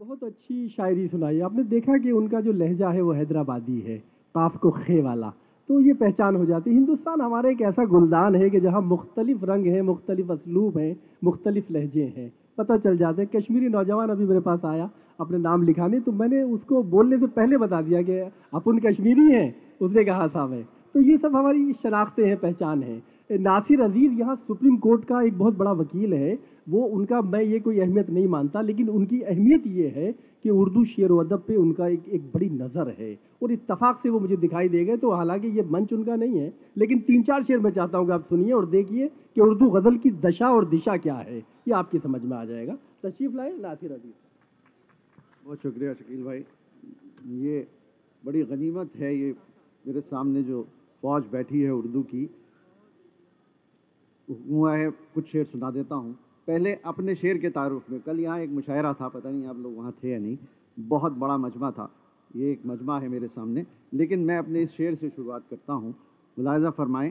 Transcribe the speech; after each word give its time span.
बहुत 0.00 0.24
अच्छी 0.24 0.68
शायरी 0.68 1.06
सुनाई। 1.08 1.40
आपने 1.40 1.62
देखा 1.62 1.96
कि 1.98 2.10
उनका 2.10 2.40
जो 2.40 2.52
लहजा 2.52 2.88
है 2.88 3.00
वो 3.02 3.12
हैदराबादी 3.12 3.80
है 3.80 3.96
काफ 4.34 4.56
को 4.56 4.70
खे 4.70 5.00
वाला। 5.02 5.32
तो 5.68 5.80
ये 5.80 5.92
पहचान 5.92 6.36
हो 6.36 6.44
जाती 6.44 6.70
है। 6.70 6.76
हिंदुस्तान 6.76 7.20
हमारा 7.20 7.50
एक 7.50 7.60
ऐसा 7.60 7.84
गुलदान 7.84 8.34
है 8.34 8.50
कि 8.50 8.60
जहाँ 8.60 8.80
मुख्तलिफ़ 8.80 9.44
रंग 9.44 9.66
हैं, 9.66 9.82
मुख्तलिफ़ 9.82 10.32
असलूब 10.32 10.78
हैं, 10.78 10.96
मुख्तलिफ़ 11.24 11.72
लहजे 11.72 12.04
हैं। 12.16 12.32
पता 12.58 12.76
चल 12.76 12.96
जाते 12.96 13.22
हैं, 13.22 13.30
कश्मीरी 13.36 13.68
नौजवान 13.68 14.08
अभी 14.08 14.24
मेरे 14.24 14.40
पास 14.40 14.64
आया, 14.64 14.90
अपने 15.20 15.38
नाम 15.38 15.62
लिखाने 15.62 16.00
तो 16.00 16.12
मैंने 16.12 16.42
उसको 16.42 16.82
बोलने 16.82 17.18
से 17.18 17.26
पहले 17.26 17.56
बता 17.56 17.82
दिया 17.82 18.02
कि 18.02 18.18
अपन 18.54 18.78
कश्मीरी 18.78 19.30
हैं, 19.32 19.54
उसने 19.82 20.04
कहा 20.04 20.26
साहब 20.26 20.52
है। 20.52 20.79
तो 20.94 21.00
ये 21.00 21.16
सब 21.18 21.36
हमारी 21.36 21.72
शनाख्तें 21.74 22.24
हैं, 22.24 22.36
पहचान 22.38 22.82
है। 22.82 23.02
नासिर 23.30 23.80
अज़ीज़ 23.80 24.12
यहाँ 24.12 24.34
सुप्रीम 24.38 24.76
कोर्ट 24.76 25.04
का 25.04 25.20
एक 25.22 25.36
बहुत 25.38 25.56
बड़ा 25.56 25.72
वकील 25.72 26.14
है। 26.14 26.38
वो 26.68 26.82
उनका, 26.84 27.20
मैं 27.22 27.42
ये 27.42 27.58
कोई 27.60 27.78
अहमियत 27.80 28.10
नहीं 28.10 28.26
मानता, 28.28 28.60
लेकिन 28.60 28.88
उनकी 28.88 29.20
अहमियत 29.22 29.66
ये 29.68 29.88
है 29.88 30.12
कि 30.42 30.50
उर्दू 30.50 30.84
शेर 30.84 31.12
अदब 31.12 31.44
पे 31.48 31.56
उनका 31.56 31.86
एक 31.88 32.08
एक 32.08 32.22
बड़ी 32.34 32.48
नज़र 32.50 32.88
है। 32.98 33.18
और 33.42 33.52
इतफ़ाक़ 33.52 33.98
से 34.02 34.08
वो 34.08 34.20
मुझे 34.20 34.36
दिखाई 34.36 34.68
दे 34.68 34.84
गए 34.84 34.96
तो 34.96 35.10
हालाँकि 35.10 35.48
ये 35.48 35.62
मंच 35.70 35.92
उनका 35.92 36.16
नहीं 36.16 36.40
है, 36.40 36.52
लेकिन 36.78 36.98
तीन 37.00 37.22
चार 37.22 37.42
शेर 37.42 37.58
मैं 37.58 37.70
चाहता 37.70 37.98
हूँ 37.98 38.06
कि 38.06 38.12
आप 38.12 38.24
सुनिए 38.24 38.52
और 38.52 38.66
देखिए 38.68 39.08
कि 39.34 39.40
उर्दू 39.40 39.70
गज़ल 39.70 39.96
की 39.96 40.10
दशा 40.20 40.50
और 40.50 40.68
दिशा 40.68 40.96
क्या 40.96 41.14
है। 41.14 41.38
ये 41.38 41.72
आपकी 41.74 41.98
समझ 41.98 42.22
में 42.22 42.36
आ 42.36 42.44
जाएगा। 42.44 42.76
तशरीफ़ 43.04 43.36
लाए, 43.36 43.52
नासिर 43.58 43.92
अज़ीज़। 43.92 44.12
बहुत 45.44 45.62
शुक्रिया 45.62 45.94
शकील 45.94 46.22
भाई। 46.24 46.44
ये 47.38 47.66
बड़ी 48.22 48.42
गनीमत 48.44 48.96
है, 48.96 49.14
ये 49.16 49.34
मेरे 49.84 50.00
सामने 50.02 50.42
जो 50.42 50.66
फौज 51.02 51.24
बैठी 51.26 51.60
है 51.60 51.70
उर्दू 51.70 52.02
की। 52.02 52.30
हुआ 54.48 54.76
है, 54.76 54.90
कुछ 54.90 55.28
शेर 55.28 55.44
सुना 55.44 55.70
देता 55.70 55.94
हूँ। 55.94 56.14
पहले 56.46 56.74
अपने 56.74 57.14
शेर 57.14 57.38
के 57.38 57.50
तारुफ 57.50 57.90
में, 57.90 58.00
कल 58.00 58.20
यहाँ 58.20 58.40
एक 58.40 58.50
मुशायरा 58.50 58.92
था, 58.92 59.08
पता 59.08 59.30
नहीं 59.30 59.46
आप 59.46 59.58
लोग 59.58 59.76
वहाँ 59.76 59.92
थे 60.04 60.10
या 60.10 60.18
नहीं। 60.18 60.38
बहुत 60.78 61.12
बड़ा 61.12 61.36
मजमा 61.36 61.70
था। 61.70 61.94
ये 62.36 62.52
एक 62.52 62.60
मजमा 62.66 63.00
है 63.00 63.08
मेरे 63.08 63.28
सामने। 63.28 63.66
लेकिन 63.94 64.20
मैं 64.20 64.38
अपने 64.38 64.62
इस 64.62 64.70
शेर 64.70 64.94
से 64.94 65.10
शुरुआत 65.10 65.44
करता 65.50 65.72
हूँ। 65.72 65.94
मुलायजा 66.38 66.70
फरमाएँ 66.70 67.10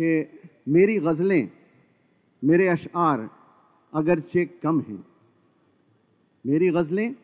कि 0.00 0.28
मेरी 0.68 0.98
गज़लें, 0.98 1.50
मेरे 2.44 2.68
अशार 2.68 3.30
अगरचे 3.94 4.44
कम 4.44 4.80
हैं। 4.80 5.06
मेरी 6.46 6.70
गज़लें, 6.70 7.14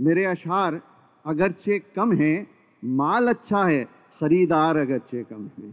मेरे 0.00 0.24
अशार 0.24 0.82
अगरचे 1.26 1.78
कम 1.78 2.12
हैं। 2.12 2.50
माल 2.84 3.28
अच्छा 3.28 3.64
है 3.64 3.93
ख़रीदार 4.20 4.76
अगरचे 4.76 5.22
कम 5.24 5.48
है। 5.58 5.72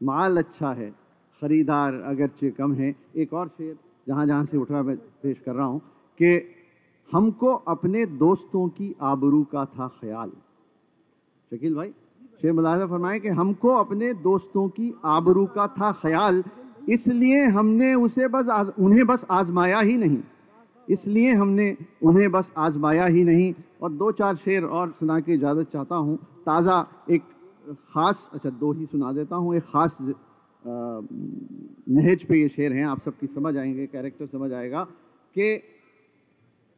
माल 0.00 0.36
अच्छा 0.38 0.72
है 0.72 0.90
ख़रीदार 1.42 1.94
अगरचे 2.06 2.50
कम 2.50 2.74
है। 2.74 2.94
एक 3.16 3.32
और 3.32 3.48
शेर 3.48 3.76
जहाँ 4.06 4.26
जहाँ 4.26 4.44
से 4.44 4.56
उठ 4.56 4.70
रहा 4.70 4.82
मैं 4.82 4.96
पेश 5.22 5.38
कर 5.46 5.54
रहा 5.54 5.66
हूँ 5.66 5.80
कि 6.20 6.30
हमको 7.08 7.54
अपने 7.68 8.04
दोस्तों 8.18 8.68
की 8.70 8.94
आबरू 9.02 9.42
का 9.44 9.64
था 9.68 9.88
ख्याल। 10.00 10.30
शकील 11.52 11.74
भाई 11.74 11.88
शेर 12.42 12.52
मुलाजा 12.52 12.86
फरमाए 12.86 13.18
कि 13.20 13.28
हमको 13.30 13.74
अपने 13.76 14.12
दोस्तों 14.22 14.68
की 14.70 14.92
आबरू 15.06 15.44
का 15.46 15.66
था 15.70 15.90
ख्याल 16.02 16.42
इसलिए 16.88 17.44
हमने 17.46 17.94
उसे 17.96 18.28
बस 18.28 18.48
आज, 18.48 18.72
उन्हें 18.78 19.06
बस 19.06 19.26
आजमाया 19.30 19.80
ही 19.80 19.96
नहीं। 19.98 20.22
इसलिए 20.88 21.32
हमने 21.32 21.76
उन्हें 22.02 22.30
बस 22.30 22.52
आजमाया 22.58 23.06
ही 23.06 23.24
नहीं। 23.24 23.52
और 23.82 23.92
दो 23.92 24.10
चार 24.12 24.36
शेर 24.36 24.64
और 24.64 24.90
सुना 24.90 25.18
के 25.20 25.34
इजाज़त 25.34 25.70
चाहता 25.70 25.96
हूँ। 25.96 26.16
ताज़ा 26.46 26.84
एक 27.10 27.22
ख़ास 27.64 28.30
अच्छा 28.34 28.50
दो 28.52 28.72
ही 28.72 28.86
सुना 28.86 29.12
देता 29.12 29.36
हूँ। 29.36 29.54
एक 29.56 29.62
ख़ास 29.64 29.98
नहज 30.62 32.24
पे 32.24 32.40
ये 32.40 32.48
शेर 32.48 32.72
हैं, 32.72 32.84
आप 32.86 33.00
सबकी 33.00 33.26
समझ 33.26 33.56
आएँगे 33.56 33.86
कैरेक्टर 33.86 34.26
समझ 34.26 34.52
आएगा 34.52 34.84
कि 35.36 35.62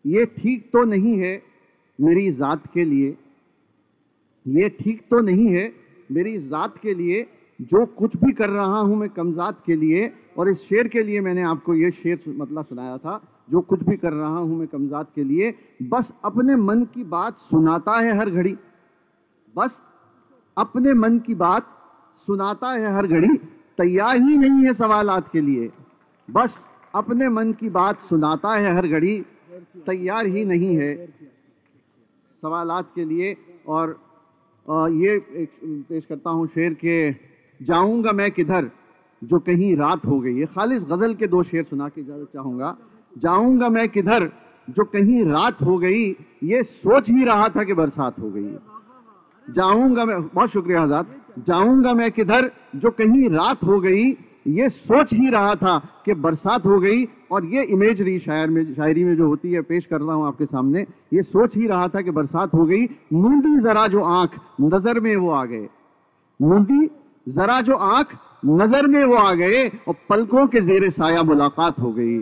ये 0.04 0.24
ठीक 0.38 0.70
तो 0.72 0.84
नहीं 0.86 1.16
है 1.18 1.40
मेरी 1.98 2.30
ज़ात 2.32 2.66
के 2.74 2.84
लिए। 2.84 3.16
ये 4.46 4.68
ठीक 4.70 5.00
तो 5.10 5.20
नहीं 5.22 5.48
है 5.48 5.72
मेरी 6.12 6.36
ज़ात 6.40 6.78
के 6.78 6.94
लिए, 6.94 7.26
जो 7.60 7.84
कुछ 7.88 8.16
भी 8.16 8.32
कर 8.32 8.50
रहा 8.50 8.80
हूँ 8.80 8.96
मैं 8.96 9.08
कमज़ात 9.10 9.62
के 9.66 9.76
लिए, 9.76 10.12
और 10.38 10.48
इस 10.48 10.60
शेर 10.62 10.88
के 10.88 11.02
लिए 11.02 11.20
मैंने 11.20 11.42
आपको 11.44 11.74
ये 11.74 11.90
शेर 11.92 12.22
मतलब 12.28 12.64
सुनाया 12.64 12.96
था, 12.98 13.20
जो 13.50 13.60
कुछ 13.62 13.82
भी 13.82 13.96
कर 13.96 14.12
रहा 14.12 14.38
हूँ 14.38 14.58
मैं 14.58 14.66
कमज़ात 14.68 15.10
के 15.14 15.24
लिए, 15.24 15.54
बस 15.84 16.12
अपने 16.24 16.56
मन 16.56 16.84
की 16.94 17.04
बात 17.06 17.38
सुनाता 17.40 17.98
है 18.00 18.16
हर 18.18 18.30
घड़ी। 18.30 18.56
बस 19.54 19.84
अपने 20.56 20.92
मन 20.94 21.18
की 21.18 21.34
बात 21.36 21.66
सुनाता 22.18 22.72
है 22.72 22.94
हर 22.94 23.06
घड़ी, 23.06 23.28
तैयार 23.78 24.16
ही 24.16 24.36
नहीं 24.38 24.64
है 24.66 24.72
सवालात 24.72 25.28
के 25.32 25.40
लिए। 25.40 25.70
बस 26.28 26.68
अपने 26.94 27.28
मन 27.28 27.52
की 27.52 27.68
बात 27.70 28.00
सुनाता 28.00 28.54
है 28.54 28.74
हर 28.76 28.86
घड़ी, 28.88 29.20
तैयार 29.86 30.26
ही 30.26 30.44
नहीं 30.44 30.76
है 30.76 30.94
सवालात 32.42 32.90
के 32.94 33.04
लिए। 33.04 33.36
और 33.68 33.98
ये 34.68 35.18
पेश 35.88 36.04
करता 36.06 36.30
हूँ 36.30 36.46
शेर 36.46 36.74
के, 36.74 37.10
जाऊँगा 37.60 38.12
मैं 38.12 38.30
किधर, 38.30 38.70
जो 39.22 39.38
कहीं 39.40 39.76
रात 39.76 40.06
हो 40.06 40.18
गई 40.20 40.38
है। 40.38 40.46
खालिश 40.46 40.84
गज़ल 40.84 41.14
के 41.14 41.26
दो 41.26 41.42
शेर 41.42 41.64
सुना 41.64 41.88
के 41.88 42.00
इजाज़त 42.00 42.28
चाहूँगा। 42.34 42.76
जाऊँगा 43.18 43.68
मैं 43.68 43.88
किधर, 43.88 44.30
जो 44.68 44.84
कहीं 44.86 45.24
रात 45.24 45.62
हो 45.62 45.78
गई, 45.78 46.04
ये 46.42 46.62
सोच 46.62 47.10
ही 47.10 47.24
रहा 47.24 47.48
था 47.48 47.64
कि 47.64 47.74
बरसात 47.74 48.18
हो 48.20 48.30
गई 48.30 48.44
जाऊँगा 49.48 50.04
मैं, 50.04 50.22
बहुत 50.28 50.50
शुक्रिया 50.50 50.82
आज़ाद। 50.82 51.06
जाऊँगा 51.46 51.92
मैं 51.92 52.10
किधर? 52.10 52.50
जो 52.76 52.90
कहीं 52.90 53.28
रात 53.30 53.64
हो 53.64 53.80
गई, 53.80 54.04
ये 54.46 54.68
सोच 54.70 55.12
ही 55.14 55.28
रहा 55.30 55.54
था 55.54 55.78
कि 56.04 56.14
बरसात 56.14 56.66
हो 56.66 56.78
गई 56.80 57.04
और 57.30 57.44
ये 57.44 57.62
इमेजरी 57.64 58.18
शायर 58.18 58.50
में, 58.50 58.74
शायरी 58.74 59.04
में 59.04 59.16
जो 59.16 59.26
होती 59.26 59.52
है, 59.52 59.62
पेश 59.62 59.86
कर 59.86 60.00
रहा 60.00 60.14
हूँ 60.14 60.26
आपके 60.26 60.46
सामने, 60.46 60.86
ये 61.12 61.22
सोच 61.22 61.56
ही 61.56 61.66
रहा 61.66 61.88
था 61.88 62.00
कि 62.00 62.10
बरसात 62.10 62.54
हो 62.54 62.64
गई। 62.66 62.86
मुंदी 63.12 63.56
जरा 63.60 63.86
जो 63.86 64.02
आँख, 64.02 64.38
नज़र 64.60 65.00
में 65.00 65.16
वो 65.16 65.30
आ 65.30 65.44
गए। 65.44 65.68
मुंदी 66.40 66.88
जरा 67.26 67.60
जो 67.60 67.76
आँख, 67.76 68.16
नज़र 68.46 68.86
में 68.86 69.04
वो 69.04 69.14
आ 69.14 69.32
गए 69.34 69.66
और 69.88 69.94
पलकों 70.08 70.46
के 70.46 70.60
जेर 70.60 70.90
साया 70.90 71.22
मुलाकात 71.22 71.80
हो 71.80 71.92
गई। 71.92 72.18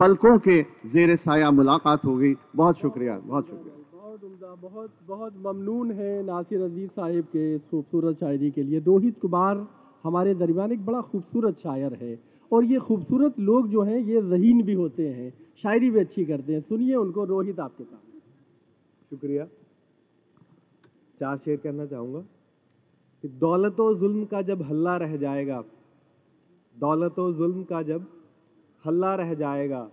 पलकों 0.00 0.38
के 0.38 0.62
जेर 0.86 1.16
साया 1.16 1.50
मुलाकात 1.50 2.04
हो 2.04 2.16
गई। 2.16 2.34
बहुत 2.56 2.78
शुक्रिया 2.78 3.18
बहुत 3.24 3.46
शुक्रिया। 3.46 3.77
बहुत 4.48 4.90
बहुत 5.08 5.34
ममनून 5.36 5.90
है 5.92 6.22
नासिर 6.22 6.62
अज़ीज़ 6.62 6.90
साहिब 6.90 7.24
के 7.24 7.54
इस 7.54 7.64
खूबसूरत 7.70 8.16
शायरी 8.16 8.50
के 8.50 8.62
लिए। 8.62 8.80
रोहित 8.80 9.18
कुमार 9.20 9.66
हमारे 10.04 10.34
दरमियान 10.34 10.72
एक 10.72 10.84
बड़ा 10.86 11.00
खूबसूरत 11.02 11.56
शायर 11.58 11.94
है 11.94 12.18
और 12.52 12.64
ये 12.64 12.78
खूबसूरत 12.78 13.38
लोग 13.40 13.68
जो 13.68 13.82
हैं, 13.82 13.98
ये 13.98 14.22
जहीन 14.22 14.62
भी 14.62 14.74
होते 14.74 15.08
हैं, 15.08 15.32
शायरी 15.62 15.90
भी 15.90 16.00
अच्छी 16.00 16.24
करते 16.24 16.52
हैं। 16.52 16.60
सुनिए 16.60 16.94
उनको 16.94 17.24
रोहित 17.24 17.60
आपके 17.60 17.84
सामने 17.84 18.20
शुक्रिया। 19.10 19.46
चार 21.20 21.36
शेर 21.36 21.56
कहना 21.56 21.86
चाहूँगा 21.86 22.20
कि 23.24 23.28
दौलत 23.28 23.76
जुल्म 24.00 24.24
का 24.24 24.42
जब 24.42 24.62
हल्ला 24.62 24.96
रह 24.96 25.16
जाएगा, 25.16 25.62
दौलत 26.76 27.14
जुल्म 27.38 27.62
का 27.64 27.82
जब 27.82 28.06
हल्ला 28.84 29.14
रह 29.14 29.34
जाएगा, 29.34 29.88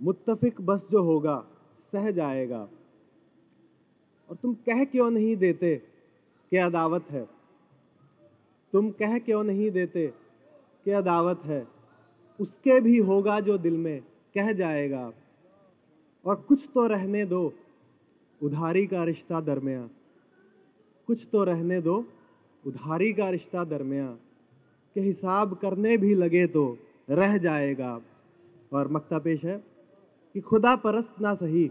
मुत्तफिक 0.00 0.60
बस 0.60 0.88
जो 0.90 1.02
होगा, 1.02 1.42
सह 1.92 2.10
जाएगा। 2.10 2.68
और 4.30 4.36
तुम 4.36 4.54
कह 4.54 4.84
क्यों 4.84 5.10
नहीं 5.10 5.36
देते 5.36 5.76
कि 6.50 6.56
अदावत 6.56 7.06
है? 7.10 7.28
तुम 8.72 8.90
कह 8.90 9.18
क्यों 9.18 9.44
नहीं 9.44 9.70
देते 9.70 10.06
कि 10.84 10.90
अदावत 10.90 11.42
है? 11.44 11.68
उसके 12.40 12.80
भी 12.80 12.98
होगा 12.98 13.40
जो 13.40 13.58
दिल 13.58 13.76
में, 13.78 14.00
कह 14.34 14.52
जाएगा। 14.52 15.12
और 16.24 16.36
कुछ 16.36 16.70
तो 16.74 16.86
रहने 16.86 17.24
दो, 17.24 17.52
उधारी 18.42 18.86
का 18.86 19.04
रिश्ता 19.04 19.40
दरमिया 19.40 19.88
कुछ 21.06 21.28
तो 21.32 21.44
रहने 21.44 21.80
दो, 21.80 22.04
उधारी 22.66 23.12
का 23.12 23.30
रिश्ता 23.30 23.64
दरमिया 23.64 24.06
के 24.94 25.00
हिसाब 25.00 25.54
करने 25.54 25.96
भी 25.96 26.14
लगे 26.14 26.46
तो 26.46 26.78
रह 27.10 27.38
जाएगा। 27.38 28.00
और 28.72 28.88
मकता 28.88 29.18
पेश 29.18 29.44
है 29.44 29.64
कि 30.34 30.40
खुदा 30.40 30.76
परस्त 30.76 31.20
ना 31.20 31.34
सही, 31.34 31.68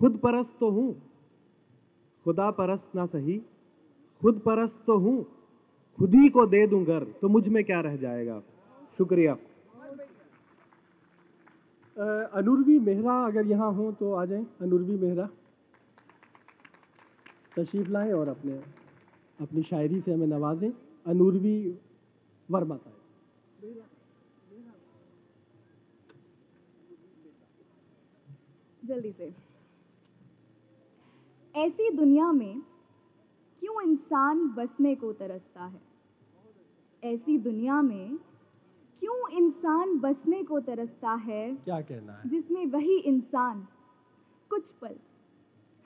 खुद 0.00 0.16
परस्त 0.16 0.56
तो 0.60 0.70
हूँ 0.70 1.13
खुदा 2.26 2.50
परस्त 2.50 2.94
ना 2.96 3.06
सही 3.06 3.38
खुद 4.22 4.38
परस्त 4.40 4.82
तो 4.86 4.98
हूँ 4.98 5.16
खुद 5.98 6.14
ही 6.14 6.28
को 6.28 6.46
दे 6.46 6.66
दूँ 6.66 6.84
घर 6.84 7.04
तो 7.22 7.28
मुझमें 7.28 7.62
क्या 7.64 7.80
रह 7.80 7.96
जाएगा? 7.96 8.40
शुक्रिया। 8.98 9.36
अनुर्वी 12.34 12.78
मेहरा 12.80 13.14
अगर 13.26 13.46
यहाँ 13.46 13.72
हो 13.72 13.90
तो 13.92 14.12
आ 14.12 14.24
जाएँ। 14.24 14.46
अनुर्वी 14.62 14.96
मेहरा। 14.98 15.28
तशरीफ़ 17.56 17.88
लाएँ 17.88 18.12
और 18.12 18.28
अपने 18.28 18.58
अपनी 19.38 19.62
शायरी 19.62 20.00
से 20.00 20.12
हमें 20.12 20.26
नवाजें 20.26 20.70
अनुर्वी 21.06 21.56
वर्मा 22.48 22.76
साहब। 22.76 22.92
जल्दी 28.82 29.12
से। 29.12 29.32
ऐसी 31.56 31.90
दुनिया 31.90 32.32
में 32.32 32.60
क्यों 33.60 33.82
इंसान 33.82 34.48
बसने 34.48 34.94
को 34.94 35.12
तरसता 35.12 35.64
है? 35.64 35.82
ऐसी 37.04 37.38
दुनिया 37.38 37.82
में 37.82 38.16
क्यों 39.00 39.28
इंसान 39.28 39.98
बसने 39.98 40.42
को 40.42 40.60
तरसता 40.60 41.14
है? 41.14 41.54
क्या 41.54 41.80
कहना 41.80 42.12
है? 42.12 42.28
जिसमें 42.28 42.66
वही 42.66 42.96
इंसान 42.98 43.68
कुछ 44.50 44.70
पल 44.70 44.96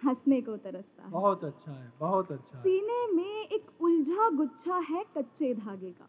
हंसने 0.04 0.42
को 0.42 0.56
तरसता 0.56 1.04
है। 1.04 1.10
बहुत 1.10 1.44
अच्छा 1.44 1.72
है 1.72 1.92
बहुत 2.00 2.32
अच्छा 2.32 2.58
है। 2.58 2.62
सीने 2.62 3.12
में 3.12 3.46
एक 3.46 3.66
उलझा 3.80 4.30
गुच्छा 4.30 4.76
है 4.76 5.04
कच्चे 5.16 5.54
धागे 5.54 5.90
का। 5.90 6.08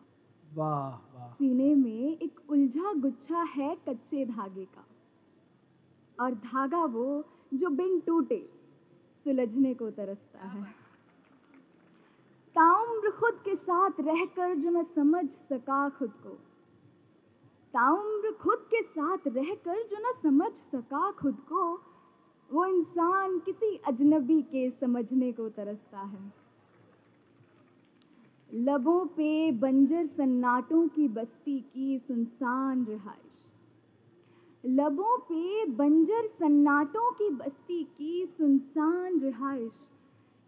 वाह 0.53 1.17
वाह। 1.17 1.29
सीने 1.29 1.75
में 1.75 2.17
एक 2.17 2.39
उलझा 2.49 2.93
गुच्छा 2.93 3.43
है 3.43 3.77
कच्चे 3.89 4.25
धागे 4.25 4.65
का। 4.65 4.85
और 6.23 6.33
धागा 6.33 6.85
वो 6.85 7.25
जो 7.53 7.69
बिन 7.69 7.99
टूटे 7.99 8.58
सुलझने 9.23 9.73
को 9.73 9.89
तरसता 9.89 10.39
है। 10.39 10.63
ताउम्र 12.55 13.11
खुद 13.11 13.33
के 13.45 13.55
साथ 13.55 13.91
रहकर 13.99 14.55
जो 14.55 14.69
न 14.69 14.83
समझ 14.83 15.29
सका 15.29 15.89
खुद 15.89 16.09
को। 16.09 16.29
ताउम्र 17.73 18.31
खुद 18.31 18.59
के 18.59 18.81
साथ 18.81 19.17
रहकर 19.27 19.87
जो 19.87 19.97
न 19.99 20.13
समझ 20.23 20.51
सका 20.51 21.11
खुद 21.11 21.35
को 21.35 21.81
वो 22.51 22.65
इंसान 22.65 23.39
किसी 23.39 23.75
अजनबी 23.75 24.41
के 24.41 24.69
समझने 24.71 25.31
को 25.31 25.49
तरसता 25.49 25.99
है। 25.99 26.33
लबों 28.53 29.05
पे 29.05 29.51
बंजर 29.51 30.05
सन्नाटों 30.05 30.87
की 30.87 31.07
बस्ती 31.07 31.59
की 31.59 31.99
सुनसान 31.99 32.85
रिहाइश। 32.85 33.53
लबों 34.65 35.17
पे 35.17 35.65
बंजर 35.65 36.27
सन्नाटों 36.27 37.11
की 37.11 37.29
बस्ती 37.29 37.83
की 37.83 38.25
सुनसान 38.25 39.19
रिहाइश। 39.19 39.89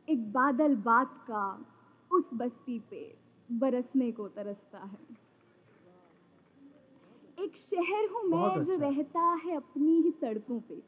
एक 0.10 0.32
बादल 0.32 0.76
बात 0.76 1.26
का 1.28 1.66
उस 2.12 2.30
बस्ती 2.34 2.80
पे 2.80 3.18
बरसने 3.52 4.12
को 4.12 4.28
तरसता 4.28 4.78
है। 4.78 5.32
एक 7.40 7.58
शहर 7.58 8.10
हूँ 8.12 8.24
मैं 8.24 8.40
बहुत 8.40 8.64
जो 8.64 8.74
अच्छा। 8.74 8.90
रहता 8.90 9.22
है 9.22 9.56
अपनी 9.56 10.02
ही 10.02 10.12
सड़कों 10.12 10.60
पे। 10.60 10.84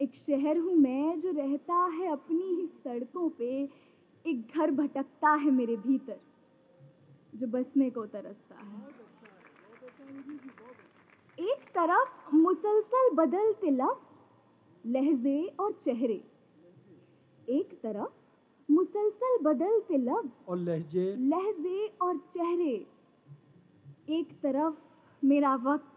एक 0.00 0.14
शहर 0.14 0.58
हूँ 0.58 0.74
मैं 0.74 1.18
जो 1.18 1.30
रहता 1.30 1.74
है 1.74 2.12
अपनी 2.12 2.54
ही 2.54 2.66
सड़कों 2.66 3.30
पे। 3.30 3.68
एक 4.26 4.52
घर 4.56 4.70
भटकता 4.70 5.30
है 5.30 5.50
मेरे 5.50 5.76
भीतर 5.76 6.20
जो 7.34 7.46
बसने 7.46 7.90
को 7.90 8.06
तरसता 8.06 8.54
है। 8.54 8.88
एक 11.38 11.60
तरफ़ 11.74 12.34
मुसलसल 12.34 13.10
बदलते 13.14 13.70
लफ्ज 13.70 14.20
लहजे 14.86 15.46
और 15.60 15.72
चेहरे। 15.72 16.24
एक 17.48 17.80
तरफ़ 17.82 18.72
मुसलसल 18.72 19.38
बदलते 19.42 19.96
लफ्ज 19.96 20.48
और 20.48 20.58
लहजे। 20.58 21.16
लहजे 21.18 21.86
और 22.02 22.16
चेहरे। 22.16 22.86
एक 24.08 24.32
तरफ़ 24.42 24.74
मेरा 25.24 25.54
वक्त 25.54 25.92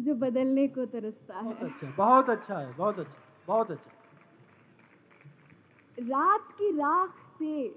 जो 0.00 0.14
बदलने 0.14 0.68
को 0.68 0.86
तरसता 0.86 1.40
बहुत 1.40 1.62
है। 1.62 1.68
अच्छा 1.68 1.90
बहुत 1.96 2.30
अच्छा 2.30 2.58
है 2.58 2.72
बहुत 2.76 2.98
अच्छा 2.98 3.18
बहुत 3.46 3.70
अच्छा। 3.70 3.90
रात 5.98 6.52
की 6.52 6.70
राख 6.70 7.14
से 7.38 7.68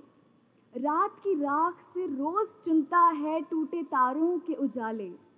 रात 0.73 1.19
की 1.23 1.33
राख 1.33 1.81
से 1.93 2.05
रोज 2.05 2.47
चुनता 2.65 2.99
है 2.99 3.41
टूटे 3.41 3.83
तारों 3.83 4.39
के 4.39 4.53
उजाले। 4.53 5.28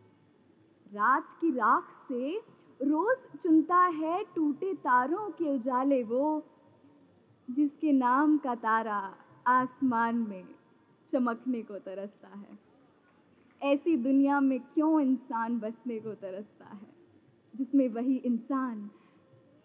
रात 0.93 1.27
की 1.41 1.51
राख 1.51 1.91
से 2.07 2.37
रोज 2.81 3.39
चुनता 3.39 3.75
है 3.75 4.23
टूटे 4.35 4.73
तारों 4.73 5.29
के 5.29 5.45
उजाले 5.55 6.03
वो, 6.03 6.43
जिसके 7.49 7.91
नाम 7.91 8.37
का 8.37 8.55
तारा 8.55 9.15
आसमान 9.47 10.15
में 10.15 10.47
चमकने 11.07 11.61
को 11.61 11.79
तरसता 11.79 12.27
है। 12.27 12.59
ऐसी 13.61 13.97
दुनिया 13.97 14.39
में 14.39 14.59
क्यों 14.59 15.01
इंसान 15.01 15.59
बसने 15.59 15.99
को 15.99 16.13
तरसता 16.13 16.65
है, 16.65 16.87
जिसमें 17.55 17.89
वही 17.89 18.15
इंसान 18.15 18.89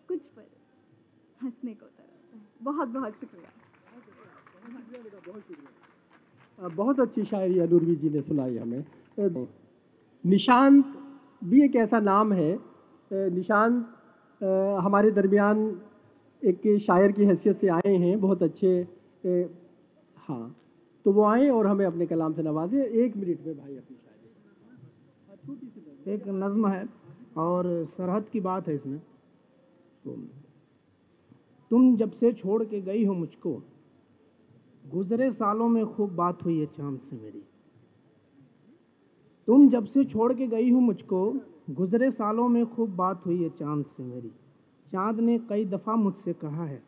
कुछ 0.08 0.26
पल 0.26 0.46
हंसने 1.42 1.74
को 1.74 1.86
तरसता 1.86 2.36
है? 2.36 2.44
बहुत 2.62 2.88
बहुत 2.88 3.14
शुक्रिया। 3.14 3.50
बहुत 6.68 7.00
अच्छी 7.00 7.24
शायरी 7.24 7.58
अनुर्वी 7.58 7.96
जी 7.96 8.10
ने 8.10 8.22
सुनाई 8.22 8.56
हमें। 8.56 8.84
निशांत 10.24 11.02
भी 11.42 11.64
एक 11.64 11.76
ऐसा 11.76 12.00
नाम 12.00 12.32
है 12.32 12.58
निशांत 13.30 13.74
हमारे 14.84 15.10
दरमियान 15.10 15.58
एक 16.42 16.60
शायर 16.82 17.12
की 17.12 17.24
हैसियत 17.24 17.60
से 17.60 17.68
आए 17.70 17.94
हैं 17.96 18.20
बहुत 18.20 18.42
अच्छे 18.42 18.80
अ, 18.80 19.48
हाँ 20.28 20.54
तो 21.06 21.12
वो 21.12 21.24
आए 21.24 21.48
और 21.48 21.66
हमें 21.66 21.84
अपने 21.86 22.06
कलाम 22.06 22.32
से 22.32 22.42
नवाजे। 22.42 22.84
एक 23.04 23.16
मिनट 23.16 23.46
में 23.46 23.56
भाई 23.56 23.76
अपनी 23.76 23.96
शायरी। 23.96 24.28
एक 26.14 26.22
नज़्म 26.28 26.68
है 26.68 26.88
और 27.38 27.66
सरहद 27.86 28.28
की 28.28 28.40
बात 28.40 28.68
है 28.68 28.74
इसमें। 28.74 28.98
तो 30.04 30.16
तुम 31.70 31.96
जब 31.96 32.10
से 32.12 32.32
छोड़ 32.32 32.62
के 32.64 32.80
गई 32.80 33.04
हो 33.04 33.14
मुझको 33.14 33.52
गुजरे 34.84 35.30
सालों 35.32 35.68
में 35.68 35.84
खूब 35.86 36.14
बात 36.16 36.44
हुई 36.44 36.58
है 36.60 36.66
चाँद 36.68 36.98
से 37.00 37.16
मेरी। 37.16 37.42
तुम 39.48 39.68
जब 39.68 39.84
से 39.84 40.04
छोड़ 40.04 40.32
के 40.34 40.46
गई 40.46 40.70
हो 40.70 40.80
मुझको, 40.80 41.32
गुजरे 41.70 42.10
सालों 42.10 42.48
में 42.48 42.64
खूब 42.66 42.94
बात 42.96 43.26
हुई 43.26 43.42
है 43.42 43.48
चाँद 43.50 43.84
से 43.86 44.02
मेरी। 44.02 44.30
चाँद 44.86 45.20
ने 45.20 45.38
कई 45.38 45.64
दफ़ा 45.64 45.94
मुझसे 45.96 46.32
कहा 46.32 46.64
है, 46.64 46.82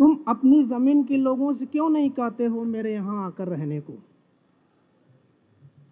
तुम 0.00 0.18
अपनी 0.28 0.62
ज़मीन 0.62 1.02
के 1.04 1.16
लोगों 1.16 1.52
से 1.52 1.66
क्यों 1.66 1.88
नहीं 1.90 2.10
कहते 2.10 2.46
हो 2.46 2.64
मेरे 2.64 2.92
यहाँ 2.92 3.24
आकर 3.26 3.48
रहने 3.48 3.80
को? 3.80 3.92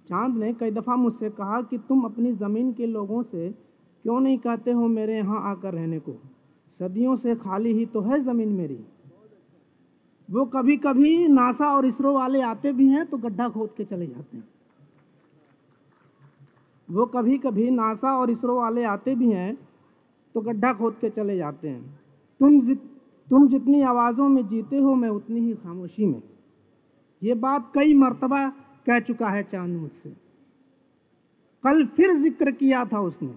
चाँद 0.09 0.37
ने 0.37 0.53
कई 0.53 0.71
दफ़ा 0.71 0.97
मुझसे 0.97 1.31
कहा 1.31 1.61
कि, 1.63 1.79
तुम 1.79 2.05
अपनी 2.05 2.33
ज़मीन 2.33 2.73
के 2.73 2.87
लोगों 2.87 3.23
से 3.23 3.49
क्यों 4.05 4.21
नहीं 4.21 4.39
कहते 4.39 4.71
हो 4.71 4.89
मेरे 4.89 5.17
यहाँ 5.17 5.41
आकर 5.51 5.75
रहने 5.75 5.99
को? 5.99 6.17
सदियों 6.73 7.17
से 7.17 7.35
खाली 7.37 7.73
ही 7.73 7.87
तो 7.87 8.01
है 8.01 8.21
ज़मीन 8.21 8.49
मेरी। 8.49 8.79
वो 10.29 10.45
कभी 10.47 10.77
कभी 10.77 11.27
नासा 11.29 11.75
और 11.77 11.87
इसरो 11.87 12.13
वाले 12.13 12.41
आते 12.41 12.73
भी 12.73 12.89
हैं 12.89 13.07
तो 13.07 13.19
गड्ढा 13.19 13.49
खोद 13.49 13.75
के 13.77 13.85
चले 13.85 14.07
जाते 14.07 14.37
हैं। 14.37 14.49
वो 16.89 17.07
कभी 17.07 17.39
कभी 17.39 17.71
नासा 17.71 18.13
और 18.19 18.31
इसरो 18.31 18.57
वाले 18.57 18.85
आते 18.87 19.15
भी 19.15 19.31
हैं 19.31 19.55
तो 20.35 20.41
गड्ढा 20.41 20.73
खोद 20.73 20.95
के 21.01 21.11
चले 21.11 21.37
जाते 21.37 21.69
हैं। 21.69 21.99
तुम 22.41 22.61
जित, 22.61 22.79
तुम 23.29 23.47
जितनी 23.49 23.81
आवाज़ों 23.83 24.29
में 24.29 24.47
जीते 24.47 24.79
हो, 24.79 24.95
मैं 24.95 25.09
उतनी 25.09 25.41
ही 25.41 25.55
खामोशी 25.55 26.07
में। 26.07 26.23
ये 27.23 27.35
बात 27.37 27.71
कई 27.75 27.95
मरतबा 27.95 28.49
कह 28.87 29.01
चुका 29.01 29.29
है 29.29 29.43
चाँद 29.43 29.71
मुझसे। 29.71 30.11
कल 31.65 31.85
फिर 31.87 32.13
ज़िक्र 32.15 32.51
किया 32.53 32.85
था 32.85 33.01
उसने। 33.01 33.35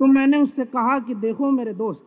तो 0.00 0.06
मैंने 0.06 0.38
उससे 0.38 0.64
कहा 0.66 0.98
कि 0.98 1.14
देखो 1.16 1.50
मेरे 1.50 1.72
दोस्त, 1.74 2.06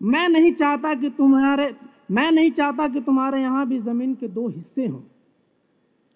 मैं 0.00 0.28
नहीं 0.28 0.52
चाहता 0.52 0.94
कि 0.94 1.10
तुम्हारे, 1.10 1.74
मैं 2.10 2.30
नहीं 2.30 2.50
चाहता 2.50 2.88
कि 2.88 3.00
तुम्हारे 3.00 3.40
यहाँ 3.42 3.66
भी 3.66 3.78
ज़मीन 3.78 4.14
के 4.14 4.28
दो 4.28 4.48
हिस्से 4.48 4.86
हों 4.86 5.02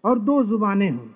और 0.04 0.18
दो 0.18 0.42
जुबानें 0.44 0.90
हों। 0.90 1.06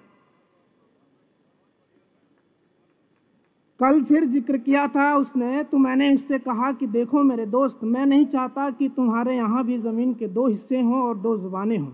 कल 3.80 4.04
फिर 4.04 4.26
ज़िक्र 4.26 4.58
किया 4.58 4.88
था 4.88 5.16
उसने 5.16 5.64
तो 5.64 5.78
मैंने 5.78 6.14
उससे 6.14 6.38
कहा 6.38 6.72
कि 6.72 6.88
देखो 6.88 7.22
मेरे 7.22 7.46
दोस्त, 7.46 7.84
मैं 7.84 8.06
नहीं 8.06 8.26
चाहता 8.26 8.70
कि 8.70 8.88
तुम्हारे 8.88 9.36
यहाँ 9.36 9.66
भी 9.66 9.78
ज़मीन 9.78 10.14
के 10.14 10.28
दो 10.28 10.48
हिस्से 10.48 10.80
हों 10.80 11.02
और 11.02 11.18
दो 11.18 11.38
जुबानें 11.38 11.78
हों। 11.78 11.92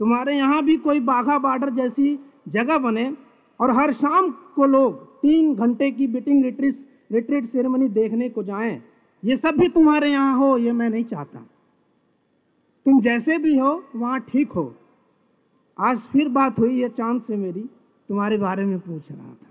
तुम्हारे 0.00 0.36
यहाँ 0.36 0.64
भी 0.64 0.78
कोई 0.78 1.00
बाघा 1.02 1.38
बॉर्डर 1.38 1.70
जैसी 1.70 2.20
जगह 2.48 2.78
बने 2.78 3.16
और 3.60 3.70
हर 3.70 3.92
शाम 3.92 4.34
को 4.56 4.66
लोग 4.66 5.20
तीन 5.20 5.54
घंटे 5.54 5.90
की 5.90 6.08
बिटिंग 6.08 6.44
रिट्रीट 6.44 6.74
रिट्रीट 7.12 7.44
सेरेमनी 7.44 7.90
देखने 7.90 8.28
को 8.28 8.42
जाएँ। 8.42 8.82
ये 9.22 9.36
सब 9.36 9.58
भी 9.58 9.68
तुम्हारे 9.68 10.10
यहाँ 10.10 10.38
हो, 10.38 10.58
ये 10.58 10.72
मैं 10.72 10.90
नहीं 10.90 11.04
चाहता। 11.04 11.48
तुम 12.86 13.00
जैसे 13.00 13.38
भी 13.38 13.58
हो, 13.58 13.84
वहाँ 13.96 14.22
ठीक 14.22 14.52
हो। 14.52 14.74
आज 15.78 16.08
फिर 16.12 16.28
बात 16.30 16.58
हुई 16.58 16.80
ये 16.80 16.88
चाँद 16.88 17.22
से 17.22 17.36
मेरी, 17.36 17.68
तुम्हारे 18.08 18.38
बारे 18.38 18.64
में 18.64 18.80
पूछ 18.80 19.12
रहा 19.12 19.32
था 19.32 19.50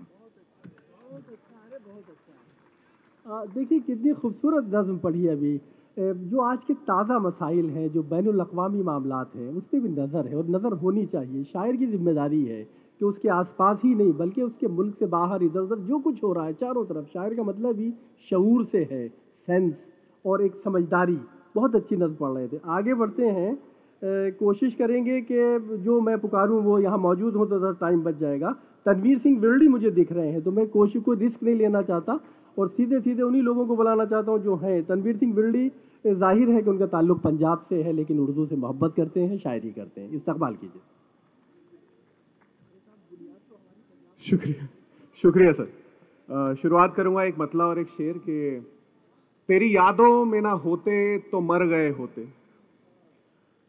देखिए 3.26 3.78
कितनी 3.80 4.12
खूबसूरत 4.12 4.64
नज़म 4.66 4.96
पढ़ी 4.98 5.26
अभी। 5.28 5.60
जो 5.96 6.40
आज 6.42 6.64
के 6.64 6.74
ताज़ा 6.82 7.18
मसाइल 7.18 7.68
हैं 7.70 7.90
जो 7.92 8.02
बैन 8.04 8.26
अवी 8.26 8.82
मामला 8.82 9.24
हैं 9.34 9.48
उस 9.50 9.66
पर 9.66 9.80
भी 9.80 9.88
नज़र 9.90 10.26
है 10.28 10.36
और 10.36 10.48
नज़र 10.50 10.72
होनी 10.76 11.04
चाहिए। 11.06 11.44
शायर 11.44 11.76
की 11.76 11.86
ज़िम्मेदारी 11.86 12.42
है 12.44 12.62
कि 13.00 13.04
उसके 13.04 13.28
आसपास 13.30 13.80
ही 13.84 13.94
नहीं 13.94 14.12
बल्कि 14.14 14.42
उसके 14.42 14.68
मुल्क 14.70 14.94
से 14.96 15.06
बाहर 15.08 15.42
इधर 15.42 15.60
उधर 15.60 15.78
जो 15.86 15.98
कुछ 16.00 16.22
हो 16.24 16.32
रहा 16.32 16.46
है 16.46 16.52
चारों 16.54 16.84
तरफ़। 16.84 17.06
शायर 17.08 17.34
का 17.34 17.42
मतलब 17.42 17.78
ही 17.80 17.92
शूर 18.30 18.64
से 18.64 18.86
है 18.90 19.06
सेंस 19.48 19.86
और 20.24 20.42
एक 20.42 20.56
समझदारी। 20.64 21.18
बहुत 21.54 21.76
अच्छी 21.76 21.96
नज़म 21.96 22.14
पढ़ 22.16 22.30
रहे 22.30 22.48
थे। 22.48 22.60
आगे 22.66 22.94
बढ़ते 22.94 23.26
हैं। 23.28 23.52
ए, 23.52 24.30
कोशिश 24.38 24.74
करेंगे 24.74 25.20
कि 25.22 25.78
जो 25.78 26.00
मैं 26.00 26.18
पुकारूं 26.20 26.62
वो 26.62 26.78
यहाँ 26.80 26.98
मौजूद 27.00 27.36
हो 27.36 27.46
तो 27.46 27.72
टाइम 27.72 28.02
बच 28.02 28.16
जाएगा। 28.18 28.54
तनवीर 28.86 29.18
सिंह 29.18 29.38
विरडी 29.40 29.68
मुझे 29.68 29.90
दिख 29.92 30.12
रहे 30.12 30.30
हैं 30.30 30.42
तो 30.42 30.50
मैं 30.52 30.66
कोशिश 30.70 31.02
को 31.02 31.12
रिस्क 31.14 31.42
नहीं 31.42 31.56
लेना 31.56 31.82
चाहता। 31.82 32.18
और 32.56 32.68
सीधे 32.68 33.00
सीधे 33.00 33.22
उन्हीं 33.22 33.42
लोगों 33.42 33.66
को 33.66 33.76
बुलाना 33.76 34.04
चाहता 34.04 34.32
हूँ 34.32 34.42
जो 34.42 34.56
हैं। 34.56 34.82
तनवीर 34.86 35.16
सिंह 35.16 35.34
विरडी 35.34 35.70
ज़ाहिर 36.04 36.50
है 36.50 36.62
कि 36.62 36.70
उनका 36.70 36.86
ताल्लुक 36.88 37.20
पंजाब 37.22 37.62
से 37.68 37.82
है, 37.82 37.92
लेकिन 37.92 38.18
उर्दू 38.20 38.46
से 38.46 38.56
मोहब्बत 38.56 38.94
करते 38.96 39.20
हैं, 39.20 39.38
शायरी 39.38 39.70
करते 39.70 40.00
हैं। 40.00 40.10
इस्तकबाल 40.10 40.54
कीजिए। 40.54 40.80
शुक्रिया। 44.22 44.68
शुक्रिया, 45.18 45.52
सर। 45.52 46.54
शुरुआत 46.54 46.94
करूँगा 46.94 47.22
एक 47.24 47.38
मतला 47.38 47.66
और 47.66 47.78
एक 47.78 47.88
शेर 47.88 48.18
के 48.18 48.60
तेरी 49.48 49.74
यादों 49.76 50.24
में 50.24 50.40
ना 50.40 50.50
होते 50.58 51.18
तो 51.30 51.40
मर 51.40 51.64
गए 51.66 51.88
होते। 51.90 52.24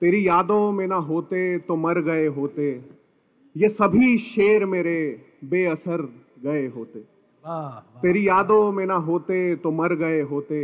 तेरी 0.02 0.28
यादों 0.28 0.72
में 0.72 0.86
ना 0.88 0.96
होते 1.06 1.58
तो 1.60 1.76
मर 1.76 2.02
गए 2.02 2.28
होते। 2.28 2.72
ये 3.56 3.70
सभी 3.70 4.18
शेर 4.18 4.66
मेरे 4.66 4.96
बेअसर 5.44 6.02
गए 6.44 6.68
होते। 6.68 7.04
तेरी 7.46 8.28
यादों 8.28 8.72
में 8.72 8.86
ना 8.86 8.96
होते 9.08 9.56
तो 9.56 9.72
मर 9.74 9.94
गए 9.96 10.22
होते 10.24 10.60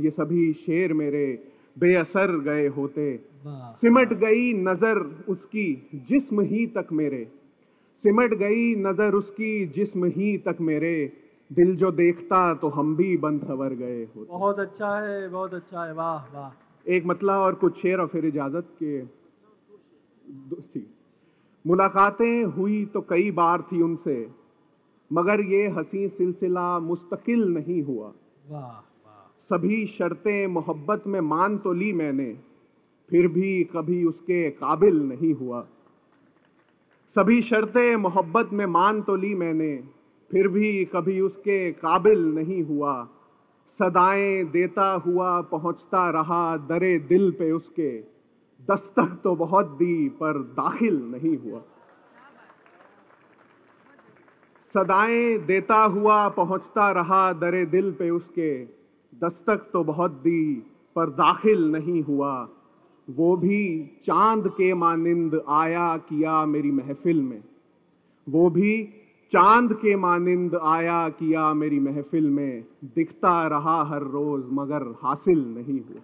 ये 0.00 0.10
सभी 0.10 0.52
शेर 0.54 0.92
मेरे 0.92 1.26
बेअसर 1.76 2.30
गए 2.40 2.66
होते। 2.68 3.04
सिमट 3.70 4.12
गई 4.14 4.52
नज़र 4.60 4.98
उसकी 5.28 5.66
जिस्म 6.08 6.40
ही 6.42 6.66
तक 6.68 6.88
मेरे। 6.92 7.26
सिमट 8.02 8.34
गई 8.34 8.74
नज़र 8.76 9.14
उसकी 9.14 9.64
जिस्म 9.74 10.04
ही 10.06 10.36
तक 10.38 10.56
मेरे। 10.62 10.96
दिल 11.50 11.74
जो 11.76 11.90
देखता 11.92 12.42
तो 12.54 12.68
हम 12.68 12.94
भी 12.96 13.16
बन 13.16 13.38
सवर 13.38 13.74
गए 13.74 14.02
होते। 14.06 14.28
बहुत 14.28 14.58
अच्छा 14.60 14.96
है 14.98 15.28
बहुत 15.28 15.54
अच्छा 15.54 15.84
है। 15.84 15.92
वाह 15.94 16.34
वाह। 16.34 16.50
एक 16.86 17.06
मतला 17.06 17.38
और 17.40 17.54
कुछ 17.54 17.82
शेर 17.82 18.00
और 18.00 18.06
फिर 18.06 18.24
इजाज़त 18.26 18.68
के। 18.82 19.02
मुलाकातें 21.64 22.44
हुई 22.52 22.84
तो 22.84 23.00
कई 23.00 23.30
बार 23.32 23.62
थी 23.62 23.82
उनसे। 23.82 24.16
मगर 25.10 25.40
ये 25.40 25.66
हसी 25.68 26.08
सिलसिला 26.08 26.78
मुस्तकिल 26.80 27.48
नहीं 27.48 27.82
हुआ। 27.82 28.12
सभी 29.40 29.86
शर्तें 29.86 30.46
मोहब्बत 30.46 31.06
में 31.06 31.20
मान 31.20 31.56
तो 31.58 31.72
ली 31.72 31.92
मैंने 31.92 32.32
फिर 33.10 33.28
भी 33.28 33.64
कभी 33.64 34.04
उसके 34.04 34.50
काबिल 34.50 35.02
नहीं 35.02 35.34
हुआ। 35.34 35.66
सभी 37.16 37.40
शर्तें 37.42 37.96
मोहब्बत 37.96 38.50
में 38.52 38.66
मान 38.66 39.02
तो 39.02 39.16
ली 39.16 39.34
मैंने 39.34 39.76
फिर 40.30 40.48
भी 40.48 40.84
कभी 40.84 41.20
उसके 41.20 41.72
काबिल 41.72 42.24
नहीं 42.34 42.62
हुआ। 42.62 43.08
सदाएँ 43.68 44.44
देता 44.44 44.90
हुआ 45.06 45.40
पहुँचता 45.40 46.08
रहा 46.10 46.56
दरे 46.68 46.98
दिल 46.98 47.30
पे 47.30 47.50
उसके 47.52 47.90
दस्तक 48.68 49.20
तो 49.24 49.34
बहुत 49.36 49.66
दी 49.78 50.08
पर 50.08 50.38
दाखिल 50.52 50.96
नहीं 51.04 51.36
हुआ। 51.36 51.62
सदाएँ 54.74 55.38
देता 55.38 55.76
हुआ 55.76 56.28
पहुँचता 56.28 56.90
रहा 56.92 57.32
दरे 57.32 57.66
दिल 57.66 57.92
पे 57.92 58.10
उसके। 58.10 58.64
दस्तक 59.22 59.70
तो 59.72 59.84
बहुत 59.84 60.10
दी, 60.10 60.54
पर 60.96 61.10
दाखिल 61.10 61.72
नहीं 61.72 62.02
हुआ। 62.02 62.48
वो 63.10 63.36
भी 63.36 63.90
चाँद 64.04 64.48
के 64.48 64.74
मानिंद 64.74 65.44
आया 65.48 65.96
किया 65.96 66.46
मेरी 66.46 66.70
महफिल 66.70 67.22
में। 67.22 67.42
वो 68.28 68.50
भी 68.50 68.84
चाँद 69.32 69.72
के 69.72 69.96
मानिंद 69.96 70.54
आया 70.54 71.08
किया 71.08 71.54
मेरी 71.54 71.80
महफिल 71.80 72.30
में। 72.30 72.64
दिखता 72.84 73.46
रहा 73.46 73.84
हर 73.84 74.02
रोज, 74.02 74.44
मगर 74.52 74.94
हासिल 75.02 75.44
नहीं 75.58 75.80
हुआ। 75.80 76.00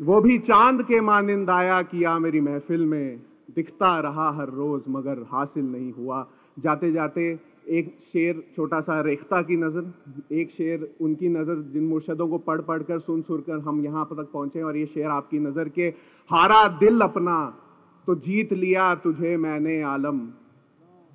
वो 0.00 0.20
भी 0.20 0.38
चाँद 0.38 0.82
के 0.82 1.00
मानिंद 1.00 1.50
आया 1.50 1.82
किया 1.82 2.18
मेरी 2.18 2.40
महफिल 2.40 2.86
में। 2.86 3.20
दिखता 3.56 3.98
रहा 4.00 4.30
हर 4.32 4.48
रोज, 4.50 4.82
मगर 4.88 5.24
हासिल 5.30 5.64
नहीं 5.66 5.92
हुआ। 5.92 6.26
जाते 6.56 6.92
जाते 6.92 7.38
एक 7.70 7.96
शेर 8.02 8.42
छोटा 8.56 8.80
सा 8.80 9.00
रेख्ता 9.00 9.40
की 9.42 9.56
नज़र, 9.56 9.92
एक 10.32 10.50
शेर 10.50 10.88
उनकी 11.00 11.28
नज़र 11.30 11.60
जिन 11.72 11.84
मुर्शदों 11.84 12.28
को 12.28 12.38
पढ़ 12.40 12.60
पढ़ 12.62 12.82
कर 12.82 12.98
सुन 13.00 13.22
सुन 13.22 13.40
कर 13.40 13.58
हम 13.60 13.80
यहाँ 13.84 14.04
तक 14.06 14.30
पहुँचे 14.32 14.62
और 14.62 14.76
ये 14.76 14.86
शेर 14.88 15.06
आपकी 15.10 15.38
नज़र 15.40 15.68
के 15.68 15.88
हारा 16.30 16.66
दिल 16.78 17.00
अपना 17.00 17.36
तो 18.08 18.14
जीत 18.16 18.52
लिया 18.54 18.94
तुझे 18.96 19.36
मैंने 19.38 19.80
आलम। 19.84 20.20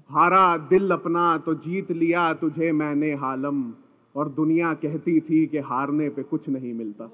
हारा 0.10 0.46
दिल 0.70 0.92
अपना 0.92 1.38
तो 1.38 1.54
जीत 1.58 1.92
लिया 1.94 2.34
तुझे 2.36 2.72
मैंने 2.74 3.14
हालम। 3.16 3.64
और 4.16 4.30
दुनिया 4.30 4.74
कहती 4.76 5.20
थी 5.22 5.46
कि 5.48 5.58
हारने 5.62 6.10
पे 6.10 6.24
कुछ 6.24 6.48
नहीं 6.50 6.74
मिलता। 6.74 7.10